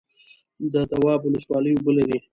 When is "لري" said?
1.97-2.17